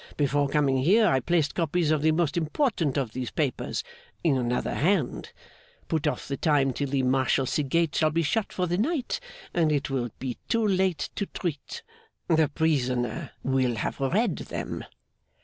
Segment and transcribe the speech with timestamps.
[0.17, 3.83] Before coming here, I placed copies of the most important of these papers
[4.23, 5.31] in another hand.
[5.89, 9.19] Put off the time till the Marshalsea gate shall be shut for the night,
[9.53, 11.83] and it will be too late to treat.
[12.27, 14.85] The prisoner will have read them.